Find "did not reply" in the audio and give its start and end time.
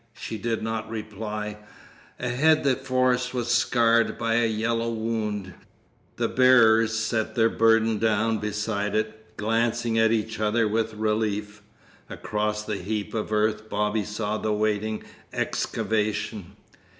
0.39-1.57